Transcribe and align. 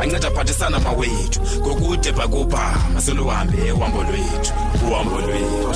anceda 0.00 0.28
aphathisana 0.28 0.78
mawethu 0.80 1.40
ngokude 1.60 2.12
bhakubha 2.12 2.74
maseluhambe 2.94 3.72
uhambo 3.72 4.02
lwethu 4.02 4.52
uhambo 4.88 5.16
lwethu 5.20 5.74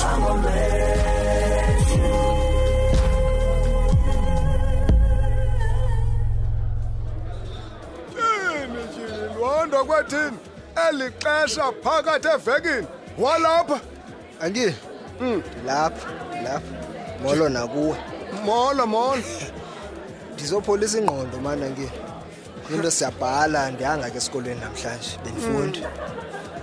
ini 8.63 8.87
tyhini 8.93 9.33
lwanda 9.39 9.83
kwethini 9.83 10.37
eli 10.89 11.11
xesha 11.23 11.71
phakathi 11.83 12.27
evekini 12.27 12.87
walapha 13.17 13.79
Angi. 14.41 14.73
Mm, 15.19 15.41
lapha, 15.65 16.09
lapha. 16.43 16.73
Molo 17.23 17.49
nakuwe. 17.49 17.95
molo 18.45 18.87
molo 18.87 19.21
Ndizopholisa 20.33 20.97
ingqondo 20.97 21.37
mana 21.39 21.69
ngi. 21.69 21.89
Into 22.73 22.91
siyabhala 22.91 23.71
ndihanga 23.71 24.09
ke 24.09 24.17
esikolweni 24.17 24.59
namhlanje 24.59 25.17
benifunda. 25.23 25.79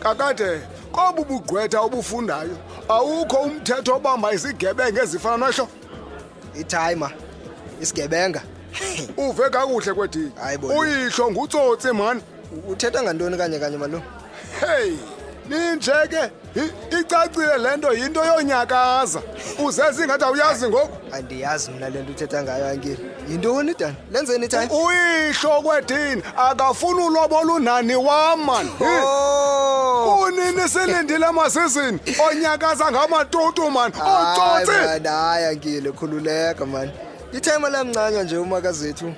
kakade 0.02 0.60
kobu 0.92 1.24
bugqwetha 1.24 1.80
obufundayo 1.80 2.56
awukho 2.88 3.36
umthetho 3.36 3.96
obamba 3.96 4.33
isigebenge 4.33 5.00
ezifana 5.00 5.36
nosho 5.36 5.68
Itimer. 6.60 7.12
Isigebenga. 7.80 8.42
uve 9.16 9.50
kakuhle 9.50 9.92
bo. 9.94 10.68
uyihlo 10.78 11.30
ngutsotsi 11.30 11.92
mani 11.92 12.22
Uthetha 12.68 13.02
ngantoni 13.02 13.36
kanye 13.36 13.58
kanye 13.58 13.77
malu? 13.77 14.02
hey 14.61 14.96
ninje 15.48 15.92
ke 16.11 16.30
icacile 17.00 17.58
le 17.58 17.77
nto 17.77 17.92
yinto 17.92 18.24
yonyakaza 18.24 19.20
uzeze 19.64 20.02
ingathi 20.05 20.24
awuyazi 20.24 20.68
ngoku 20.68 20.96
Andiyazi 21.12 21.70
mina 21.70 21.90
lento 21.90 22.12
uthetha 22.12 22.42
ngayo 22.42 22.66
angi. 22.68 22.96
Yintoni 23.30 23.74
dan? 23.78 23.94
Lenzeni 24.12 24.44
itimer? 24.46 24.68
uyihlo 24.72 25.62
kwethini 25.62 26.22
akafuni 26.36 27.02
ulobola 27.02 27.52
unani 27.52 27.96
wam 27.96 28.44
mani 28.44 28.70
Oh. 28.80 30.20
unini 30.26 30.68
silindile 30.68 31.30
masizini 31.30 31.98
onyakaza 32.30 32.90
ngamatutu 32.92 33.70
mani 33.70 33.94
Hayi 33.94 34.60
otsotsi 34.60 34.80
man, 34.86 35.04
hayi 35.06 35.44
angile 35.44 35.92
khululeka 35.92 36.66
man. 36.66 36.90
Itimer 37.32 37.70
lamncanywa 37.70 38.22
nje 38.22 38.36
umakazethu. 38.36 39.14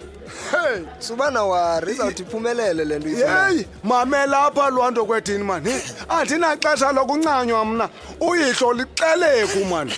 hey! 0.50 0.82
Subana 0.98 1.44
wari 1.44 1.92
izawuthi 1.92 2.22
iphumelele 2.22 2.84
lento 2.84 3.06
uyifunayo. 3.08 3.48
yeyi 3.52 3.66
mamela 3.84 4.38
apha 4.42 4.70
lwanto 4.70 5.04
kwethini 5.04 5.44
mani 5.44 5.82
andinaxesha 6.08 6.92
lokuncanywa 6.92 7.64
mna. 7.64 7.88
Uyihlo 8.20 8.72
lixeleku 8.72 9.64
mani 9.70 9.92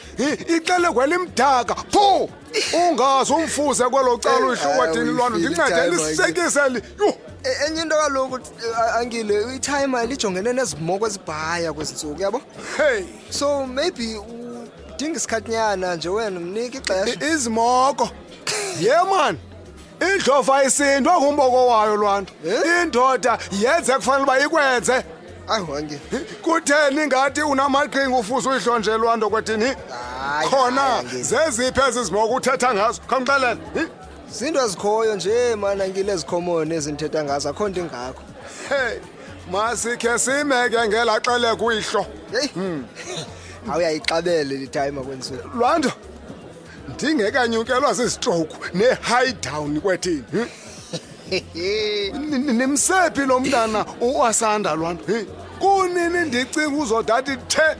ixeleku 0.56 1.02
elimdaka 1.02 1.74
phu! 1.74 2.30
Ungazi 2.90 3.32
umfuse 3.32 3.84
kwelo 3.84 4.18
cala 4.18 4.36
uyihlo 4.46 4.70
Eh, 4.70 4.76
kwethini 4.76 5.04
hayi, 5.04 5.16
lwanto 5.16 5.38
ndincede 5.38 5.88
lisekiseli 5.90 6.82
yho 7.00 7.14
E- 7.44 7.66
enye 7.66 7.82
into 7.82 7.96
kaloku 7.96 8.36
eh, 8.36 8.96
angile 8.96 9.54
itimer 9.56 10.06
lijongene 10.08 10.52
nezimoko 10.52 11.06
ezibhaya 11.06 11.72
kwezi 11.72 11.92
ntsuku 11.94 12.22
yabo? 12.22 12.40
Hey! 12.76 13.04
So 13.30 13.66
maybe 13.66 14.16
udinga 15.02 15.16
isikhatnyana 15.16 15.94
nje 15.96 16.08
wena 16.08 16.40
mnike 16.40 16.78
ixesha. 16.78 17.26
Izimoko. 17.26 18.08
Ye 18.80 18.96
mani? 19.10 19.38
Indlovu 20.14 20.52
ayisindwa 20.52 21.20
ngumboko 21.20 21.66
wayo 21.66 21.96
lwanto 21.96 22.32
Eh? 22.46 22.82
indoda 22.82 23.38
yenze 23.52 23.92
kufanele 23.94 24.22
uba 24.24 24.40
ikwenze. 24.40 25.04
Angile 25.48 26.00
kutheni 26.42 27.06
ngathi 27.06 27.42
unamaqhinga 27.42 28.16
ufuza 28.18 28.50
uyihlonje 28.50 28.90
lwanto 28.98 29.30
kwethini? 29.30 29.64
Hayi, 29.64 30.48
khona 30.50 31.02
zeziphi 31.22 31.80
ezi 31.88 32.04
zimoko 32.04 32.34
uthetha 32.34 32.74
ngazo? 32.74 33.00
Khawundixelele 33.06 33.60
Hi? 33.74 33.86
zinto 34.30 34.60
ezikhoyo 34.64 35.14
nje 35.16 35.56
mana 35.56 35.84
angile 35.84 36.12
ezikhomoni 36.12 36.74
ezindithetha 36.74 37.24
ngazo. 37.24 37.48
Akho 37.48 37.68
nto 37.68 37.80
ingakho 37.80 38.22
hey 38.68 38.98
masikhe 39.50 40.18
simeke 40.18 40.88
ngelaa 40.88 41.20
xele 41.20 41.54
kuyihlo 41.56 42.06
heyi 42.32 42.50
awuyayiqabele 43.70 44.44
le 44.58 44.66
timer 44.66 45.04
kwentsuku 45.04 45.48
lwanto 45.58 45.92
ndingekanyukelwa 46.88 47.94
zizistroke 47.94 48.56
ne-high 48.74 49.32
down 49.32 49.80
kwethini 49.80 50.24
Hi? 51.30 52.12
Ni- 52.12 52.38
ni- 52.38 52.52
nimsephi 52.52 53.20
lo 53.20 53.40
mntana 53.40 53.84
uwasanda 54.00 54.74
lwanto 54.74 55.04
Hi? 55.12 55.26
kunini 55.58 56.20
ndicinga 56.28 56.76
uzodathi 56.82 57.36
the 57.48 57.76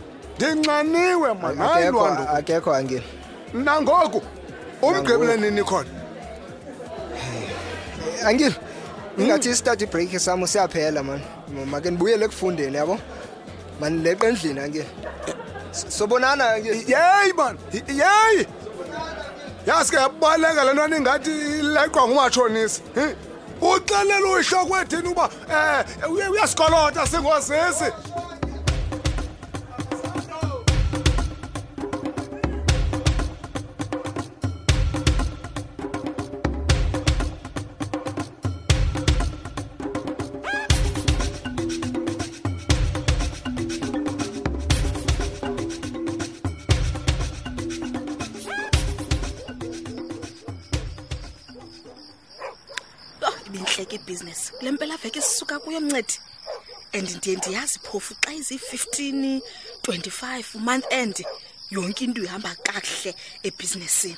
ndinxaniwe 0.54 1.34
man 1.34 1.56
hayi 1.59 1.87
akekho 1.87 1.98
lwanto 1.98 2.22
akekho 2.32 2.75
angile 2.75 3.03
nangoku 3.54 4.22
umgqibile 4.82 5.37
nini 5.37 5.62
khona? 5.65 5.88
Angile 8.26 8.54
ingathi 9.19 9.50
i-study 9.50 9.87
break 9.87 10.19
sam 10.19 10.47
siyaphela 10.47 11.03
mani 11.03 11.22
make 11.66 11.91
ndibuyele 11.91 12.25
ekufundeni 12.25 12.76
yabo? 12.76 12.98
Mani 13.81 14.03
leqe 14.03 14.26
endlini 14.26 14.60
angile 14.60 14.87
sobonana 15.72 16.50
angile 16.50 16.77
yeyi 16.77 17.33
man. 17.37 17.59
Yeyi 17.72 18.47
yaske 19.66 19.97
yabaleka 19.97 20.65
le 20.65 20.72
ntwana 20.72 20.97
ingathi 20.97 21.31
ileqwa 21.31 22.09
ngumatshonisi. 22.09 22.83
Hi? 22.94 23.16
uxelela 23.62 24.28
uyihloko 24.28 24.78
ethini 24.78 25.09
uba 25.09 25.31
um 26.05 26.16
uyasikolota 26.31 27.06
singozisi? 27.06 27.93
Sisuka 55.72 55.81
kuyo 55.81 55.81
mncedi 55.81 56.19
and 56.93 57.10
ndiye 57.16 57.37
ndiyazi 57.37 57.78
phofu 57.78 58.15
xa 58.21 58.33
izi-fifteen 58.33 59.43
twenty-five 59.83 60.55
month 60.55 60.84
end 60.91 61.25
yonke 61.71 62.05
into 62.05 62.22
ihamba 62.22 62.55
kakuhle 62.55 63.15
ebhizinesini. 63.43 64.16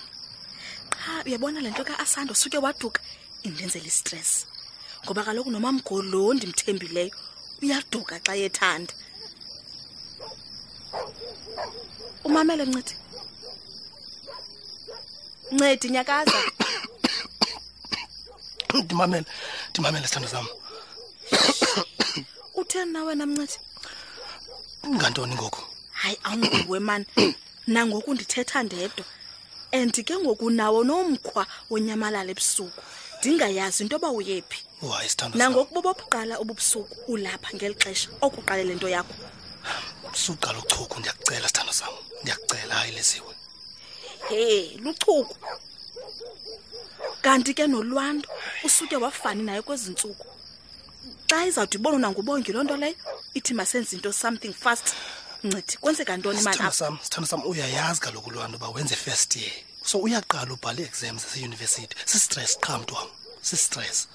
Qha 0.91 1.23
uyabona 1.27 1.61
le 1.61 1.71
nto 1.71 1.85
ka-asando 1.85 2.35
suke 2.35 2.59
waduka 2.59 3.01
indenzela 3.43 3.87
istress. 3.87 4.47
Ngoba 5.05 5.25
kaloku 5.25 5.51
nomamgolo 5.51 6.35
ndimthembileyo 6.35 7.15
uyaduka 7.63 8.19
xa 8.27 8.35
yethanda. 8.35 8.95
Umamele 12.25 12.65
ncedi 12.65 12.95
ncedi 15.53 15.89
nyakaza. 15.91 16.41
Ndimamele 18.85 19.27
ndimamele 19.71 20.07
sithando 20.07 20.29
sam. 20.29 20.47
Utheni 22.75 22.93
na 22.93 23.05
wena 23.05 23.27
mncedi 23.27 23.59
ngantoni 24.89 25.35
ngoku? 25.35 25.63
Hayi 25.93 26.19
awunguwe 26.25 26.81
mani. 26.81 27.07
Nangoku 27.67 28.15
ndithetha 28.15 28.63
ndedwa. 28.63 29.05
And 29.73 29.93
ke 29.93 30.15
ngoku 30.17 30.51
nawo 30.51 30.85
nomkhwa 30.85 31.47
wonyamalala 31.71 32.31
ebusuku. 32.31 32.83
Ndingayazi 33.21 33.83
into 33.83 33.95
yoba 33.97 34.11
uyephi. 34.11 34.63
Wayi 34.83 35.09
sithando 35.09 35.39
sam 35.39 35.39
nangoku 35.39 35.75
bobobuqala 35.75 36.39
obubusuku 36.39 37.13
ulapha 37.13 37.55
ngeli 37.55 37.75
xesha 37.75 38.09
okuqale 38.21 38.65
le 38.65 38.75
nto 38.75 38.89
yakho. 38.89 39.15
Suqala 40.13 40.59
uchuku 40.59 40.99
ndiyakucela 40.99 41.49
sithando 41.49 41.73
sam 41.73 41.95
ndiyakucela 42.23 42.75
hayi 42.75 42.93
liziwe 42.93 43.35
he 44.29 44.77
luchuku. 44.83 45.37
Kanti 47.23 47.55
ke 47.55 47.67
nolwando 47.67 48.29
usuke 48.65 48.97
wafani 48.97 49.43
naye 49.43 49.63
kwezi 49.63 49.91
ntsuku 49.91 50.34
xa 51.35 51.47
izawuthi 51.47 51.77
ibonwe 51.79 51.99
nangubongi 52.01 52.53
loo 52.53 52.65
nto 52.65 52.77
leyo 52.77 52.97
ithi 53.35 53.53
masenze 53.55 53.97
into 53.97 54.13
something 54.13 54.53
fast. 54.53 54.87
Ncedi 55.45 55.77
kwenzeka 55.83 56.17
ntoni 56.17 56.41
mani 56.43 56.57
sithando 56.57 56.97
apha 56.97 57.27
sam 57.27 57.43
uyayazi 57.51 58.01
kaloku 58.01 58.31
loo 58.31 58.49
nto 58.49 58.57
uba 58.57 58.69
wenze 58.69 58.97
first 58.97 59.37
year. 59.37 59.53
So 59.85 59.99
uyaqala 59.99 60.53
ubhale 60.55 60.83
i-exams 60.83 61.23
zaseyunivesithi 61.23 61.97
sistress 62.07 62.59
qha 62.59 62.79
mntwam 62.79 63.09
sistress. 63.43 64.09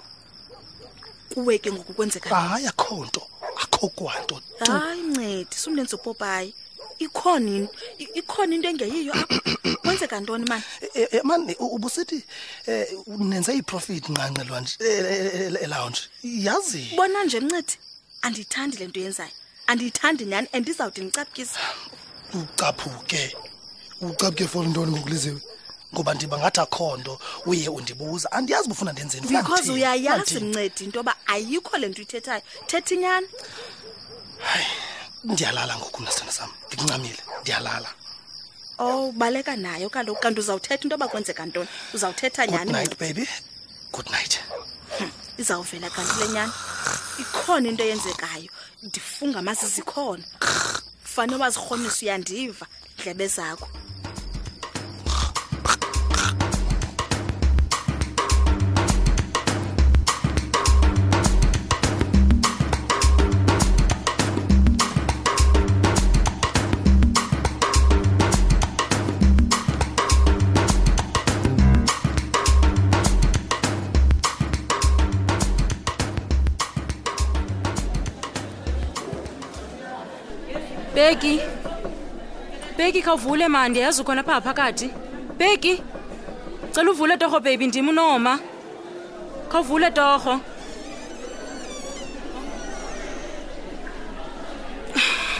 Kuwe 1.33 1.57
ke 1.57 1.71
ngoku 1.71 1.93
kwenzeka 1.93 2.35
hayi 2.35 2.67
akho 2.67 3.05
nto 3.05 3.21
akho 3.63 3.87
kwanto 3.87 4.41
hayi 4.59 5.01
ncedi 5.01 5.55
sumnenzi 5.55 5.95
upopayi 5.95 6.55
ikhona 6.99 7.49
into 7.57 7.73
ikhona 8.15 8.55
into 8.55 8.67
engeyiyo 8.69 9.13
apha. 9.13 9.39
Kwenzeka 9.83 10.19
ntoni 10.19 10.45
mani 10.45 10.63
Eh, 10.93 11.07
eh, 11.11 11.21
man 11.23 11.55
u- 11.59 11.75
ubusithi 11.75 12.23
eh 12.67 12.87
nenze 13.07 13.53
iprofit 13.53 14.09
nqanqe 14.09 14.43
lwanje 14.43 14.75
elounge 15.63 16.01
yazi? 16.23 16.93
Bona 16.95 17.23
nje 17.23 17.39
mncedi 17.39 17.77
andiyithandi 18.21 18.77
le 18.77 18.87
nto 18.87 18.99
yenzayo 18.99 19.31
andiyithandi 19.67 20.25
nyhani 20.25 20.47
and 20.53 20.67
izawuthi 20.67 21.01
ndicaphukise 21.01 21.57
ucaphuke 22.33 23.35
ucaphuke 24.01 24.47
for 24.47 24.65
ntoni 24.67 24.91
ngokuliziwe? 24.91 25.41
Ngoba 25.93 26.13
ndiba 26.13 26.37
ngathi 26.37 26.59
akho 26.61 26.97
nto 26.97 27.19
uye 27.45 27.69
undibuza 27.69 28.31
andiyazi 28.31 28.65
uba 28.65 28.73
ufuna 28.73 28.91
ndenzeni 28.91 29.27
because 29.27 29.71
uyayazi 29.71 30.39
mncedi 30.39 30.83
into 30.83 30.99
yoba 30.99 31.15
ayikho 31.25 31.77
le 31.77 31.87
nto 31.87 31.97
uyithethayo. 32.01 32.41
Thetha 32.67 32.95
inyani 32.95 33.27
ndiyalala 35.23 35.77
ngoku 35.77 36.01
mna 36.01 36.11
sithanda 36.11 36.33
sam. 36.33 36.49
Ndikuncamile. 36.67 37.23
Ndiyalala. 37.41 37.89
Oh 38.79 39.11
baleka 39.11 39.55
nayo 39.55 39.89
kaloku. 39.89 40.21
Kanti 40.21 40.39
uzawuthetha 40.39 40.83
into 40.83 40.93
yoba 40.93 41.07
kwenzeka 41.07 41.45
ntoni? 41.45 41.69
Uzawuthetha 41.93 42.45
good 42.45 42.53
nyhani 42.53 42.71
night 42.71 42.99
baby. 42.99 43.27
Good 43.91 44.09
night. 44.11 44.39
Izawuvela 45.37 45.89
kanti 45.89 46.19
le 46.19 46.27
nyani 46.27 46.51
ikhona 47.19 47.69
into 47.69 47.83
eyenzekayo. 47.83 48.49
Ndifunga 48.83 49.39
amazi 49.39 49.67
zikhona 49.67 50.23
fane 51.03 51.35
wazirhonisa 51.35 52.05
uyandiva 52.05 52.65
ndlebe 52.97 53.27
zakho 53.27 53.67
beki. 80.99 81.39
Beki 82.77 83.01
khawuvule 83.01 83.47
ma 83.47 83.69
ndiyayazi 83.69 84.01
ukhona 84.01 84.23
phaa 84.23 84.41
phakathi. 84.41 84.89
Beki 85.37 85.73
cela 86.71 86.91
uvule 86.91 87.17
torho 87.17 87.39
bebi 87.39 87.67
ndim 87.67 87.89
unoma. 87.89 88.39
Khawuvule 89.49 89.91
torho. 89.91 90.41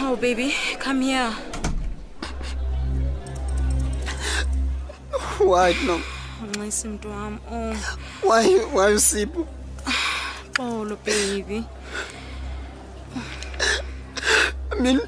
Oh 0.02 0.16
baby 0.16 0.54
come 0.78 1.02
here. 1.02 1.32
Why 5.40 5.74
no? 5.86 6.00
Nxisi 6.42 6.88
mntu 6.88 7.10
wam 7.10 7.38
oh. 7.52 7.76
Why 8.22 8.46
why 8.74 8.94
usipho? 8.94 9.46
Xolo 10.54 10.96
baby. 11.04 11.64
I 14.72 14.74
mean 14.80 15.00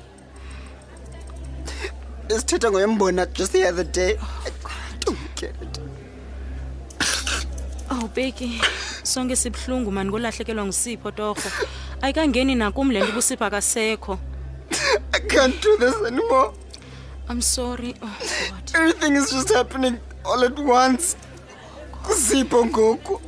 besithetha 2.33 2.71
ngoyembona 2.71 3.27
just 3.27 3.53
the 3.53 3.69
other 3.69 3.85
day. 3.85 4.17
I 4.45 4.51
don't 5.01 5.19
get 5.37 5.55
it. 5.61 5.81
Oh 7.91 8.09
beki 8.15 8.61
sonke 9.03 9.37
sibuhlungu 9.37 9.93
mani 9.93 10.11
kolahlekelwa 10.11 10.65
ngusipho 10.65 11.11
torho. 11.11 11.51
Ayikangeni 12.01 12.55
nakum 12.55 12.91
le 12.91 13.01
nto 13.01 13.13
ubusipho 13.13 13.45
akasekho. 13.45 14.19
I 15.13 15.21
can't 15.21 15.61
do 15.61 15.77
this 15.77 15.95
anymore. 16.07 16.55
I'm 17.29 17.43
sorry. 17.43 17.95
Oh 18.03 18.19
god. 18.51 18.71
Everything 18.75 19.17
is 19.17 19.31
just 19.31 19.53
happening 19.53 19.99
all 20.25 20.43
at 20.45 20.59
once. 20.59 21.17
Kusipho 22.03 22.65
ngoku. 22.65 23.21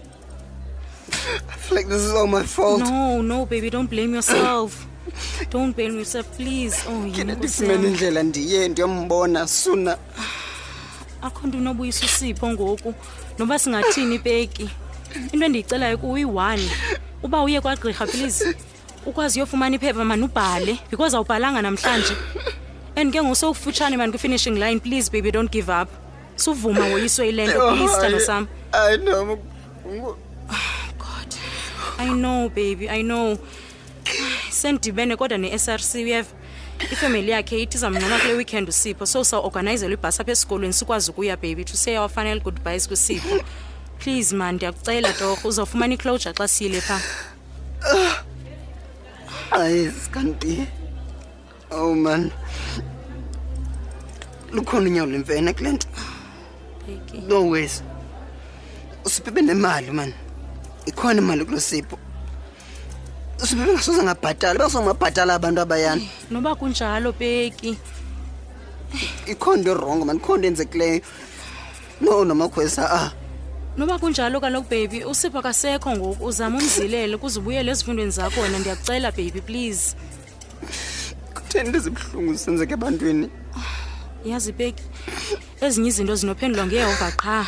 I 1.48 1.56
feel 1.56 1.76
like 1.76 1.88
this 1.88 2.02
is 2.02 2.12
all 2.12 2.26
my 2.26 2.42
fault. 2.42 2.80
No, 2.80 3.22
no, 3.22 3.46
baby, 3.46 3.70
don't 3.70 3.88
blame 3.88 4.14
yourself. 4.14 4.86
Don't 5.50 5.76
blame 5.76 5.96
yourself, 5.96 6.26
please. 6.36 6.76
Oh, 6.88 7.10
ke 7.12 7.18
yini 7.18 7.32
ndifumene 7.32 7.74
Nkosi 7.74 7.84
yam. 7.84 7.84
indlela 7.86 8.22
ndiye 8.22 8.68
ndiyombona 8.68 9.46
sooner 9.48 9.98
akho 11.22 11.46
nto 11.46 11.58
unobuyisa 11.58 12.06
usipho 12.06 12.48
ngoku. 12.50 12.94
Noba 13.38 13.58
singathini 13.58 14.18
peki 14.18 14.70
into 15.32 15.46
endiyicelayo 15.46 15.98
kuwe 15.98 16.20
iyi-one 16.20 16.70
uba 17.22 17.42
uye 17.42 17.60
kwagqirha 17.60 18.06
please 18.06 18.56
ukwazi 19.06 19.38
uyofumana 19.38 19.76
iphepha 19.76 20.04
mani 20.04 20.24
ubhale 20.24 20.78
because 20.90 21.16
awubhalanga 21.16 21.62
namhlanje. 21.62 22.16
And 22.96 23.12
ke 23.12 23.22
ngosowufutshane 23.22 23.96
mani 23.96 24.12
kwi-finishing 24.12 24.58
line 24.58 24.80
please 24.80 25.10
baby 25.10 25.30
don't 25.30 25.50
give 25.50 25.68
up. 25.70 25.88
Suvuma 26.36 26.84
woyiswe 26.86 27.26
yile 27.26 27.46
nto 27.46 27.72
please 27.76 27.96
thando 27.96 28.20
sam. 28.20 28.48
I 28.72 28.96
know 28.96 29.38
god. 30.98 31.34
I 31.98 32.08
know 32.10 32.48
baby 32.48 32.88
i 32.90 33.02
know. 33.02 33.38
Sendibene 34.54 35.16
kodwa 35.16 35.38
ne-src 35.38 35.94
uyeva 35.94 36.30
ifemeli 36.92 37.30
yakhe 37.30 37.62
ithi 37.62 37.76
izamncoma 37.76 38.18
kule 38.18 38.34
weekend 38.34 38.68
usipho. 38.68 39.06
So 39.06 39.24
sawuorganizelwa 39.24 39.94
ibhasi 39.98 40.22
apha 40.22 40.32
esikolweni 40.32 40.72
sikwazi 40.72 41.10
ukuya 41.10 41.36
baby. 41.36 41.64
To 41.64 41.76
say 41.76 41.96
our 41.96 42.08
final 42.08 42.40
goodbyes 42.40 42.88
kusipho. 42.88 43.44
Please 43.98 44.34
ma 44.34 44.52
ndiyakucela 44.52 45.12
torho. 45.12 45.48
Uzawufumana 45.48 45.94
iclosure 45.94 46.34
xa 46.34 46.48
siyile 46.48 46.80
phaa 46.80 47.00
hayi 49.50 49.90
sikanti 49.90 50.66
oh 51.70 51.94
man. 51.94 52.30
Lukhona 54.52 54.86
unyawo 54.86 55.06
lemfene 55.06 55.52
kule 55.52 55.72
nto. 55.72 55.88
No 57.28 57.48
ways 57.48 57.82
usiphibe 59.04 59.42
nemali 59.42 59.90
mani 59.90 60.14
ikhona 60.86 61.20
imali 61.20 61.44
kulo 61.44 61.60
sipho 61.60 61.98
usiphibe 63.42 63.72
ngasoze 63.72 64.02
ngabhatala 64.02 64.58
basongabhatala 64.58 65.34
abantu 65.34 65.60
abayana. 65.60 66.02
Noba 66.30 66.54
kunjalo 66.54 67.12
beki 67.12 67.76
ikhona 69.26 69.58
into 69.58 69.70
erongo 69.70 70.04
man 70.04 70.16
ikhona 70.16 70.46
into 70.46 70.62
enzekileyo. 70.62 71.00
No 72.00 72.24
namakhwesa 72.24 72.90
ah 72.90 73.12
noba 73.76 73.98
kunjalo 73.98 74.40
kaloku 74.40 74.68
baby 74.70 75.04
usipho 75.04 75.38
akasekho 75.38 75.96
ngoku 75.96 76.24
uzama 76.24 76.58
umzilele 76.58 77.16
kuze 77.16 77.38
ubuyele 77.40 77.70
ezifundweni 77.70 78.10
zakho 78.10 78.40
wena 78.40 78.58
ndiyakucela 78.58 79.12
baby 79.12 79.40
please. 79.40 79.96
Kutheni 81.34 81.66
into 81.66 81.78
ezibuhlungu 81.78 82.32
zisenzeka 82.32 82.74
ebantwini? 82.74 83.30
Yazi 84.24 84.52
beki 84.52 84.82
ezinye 85.60 85.88
izinto 85.88 86.14
zinophendulwa 86.14 86.66
ngeyehova 86.66 87.10
qha. 87.12 87.46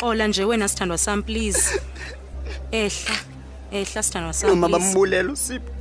Xola 0.00 0.26
nje 0.26 0.44
wena 0.44 0.68
sithandwa 0.68 0.98
sam 0.98 1.22
please. 1.22 1.80
Ehla. 2.72 3.27
Ehla 3.72 4.02
sithandwa 4.02 4.32
sam 4.32 4.50
noma 4.50 4.68
please. 4.68 4.84
bambulele 4.84 5.32
usipho? 5.32 5.72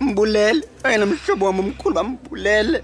Mbulele? 0.00 0.68
Oyena 0.84 1.06
mhlobo 1.06 1.46
wam 1.46 1.60
omkhulu 1.60 1.94
bambulele. 1.94 2.82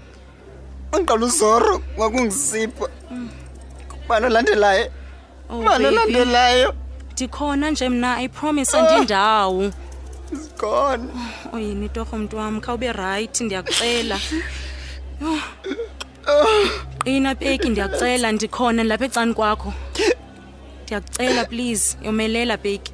Onqala 0.91 1.25
uzoro 1.25 1.79
kwakungisipho 1.79 2.89
ubani 4.05 4.25
olandelayo? 4.25 4.91
Oh, 5.49 5.59
ubani 5.59 5.83
baby. 5.83 5.97
olandelayo? 5.97 6.73
Ndikhona 7.11 7.71
nje 7.71 7.89
mna 7.89 8.21
i 8.21 8.29
promise 8.29 8.77
andindawo. 8.77 9.71
Is 10.33 10.49
gone 10.59 11.09
oyini 11.53 11.89
torho 11.89 12.17
mntu 12.17 12.37
wam? 12.37 12.61
Khawube 12.61 12.91
rayithi 12.91 13.43
ndiyakucela 13.43 14.19
Yho. 15.21 15.39
qina 17.03 17.35
beki 17.35 17.69
ndiyakucela 17.69 18.31
ndikhona 18.31 18.83
lapha 18.83 19.05
ecani 19.05 19.33
kwakho. 19.33 19.73
Ndiyakucela 20.83 21.45
please 21.45 21.97
yomelela 22.03 22.57
beki 22.57 22.93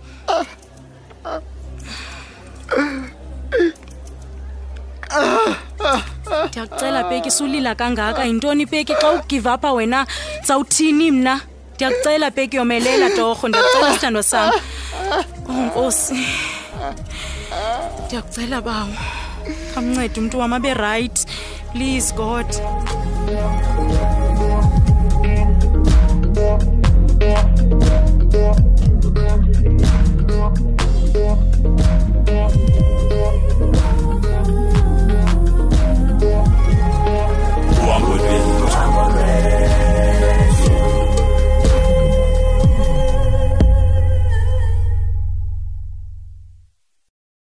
ndiyakucela 6.48 7.04
peki 7.04 7.32
sulila 7.32 7.76
kangaka? 7.76 8.26
Yintoni 8.26 8.66
peki? 8.66 8.94
Xa 8.94 9.12
ugive 9.12 9.50
apha 9.50 9.72
wena 9.74 10.06
zawuthini 10.44 11.12
mna? 11.12 11.42
Ndiyakucela 11.76 12.32
peki 12.32 12.58
yomelela 12.58 13.10
torho. 13.10 13.48
Ndiyakucela 13.48 13.94
sithandwa 13.94 14.24
sam. 14.24 14.52
Onkosi 15.50 16.28
ndiyakucela 18.06 18.62
bawo. 18.62 18.94
Kamncede 19.74 20.20
umntu 20.20 20.40
wam 20.40 20.54
abe 20.54 20.74
rayithi 20.74 21.26
please 21.74 22.14
god 22.16 22.46